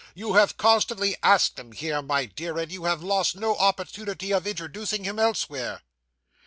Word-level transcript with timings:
You 0.15 0.33
have 0.33 0.57
constantly 0.57 1.15
asked 1.21 1.59
him 1.59 1.73
here, 1.73 2.01
my 2.01 2.25
dear, 2.25 2.57
and 2.57 2.71
you 2.71 2.85
have 2.85 3.03
lost 3.03 3.35
no 3.35 3.55
opportunity 3.57 4.33
of 4.33 4.47
introducing 4.47 5.03
him 5.03 5.19
elsewhere. 5.19 5.83